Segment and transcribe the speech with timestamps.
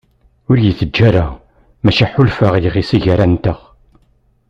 [0.49, 1.23] Ur iyi-teǧǧi ara
[1.83, 3.59] maca ḥulfaɣ i yiɣisi gar-anteɣ.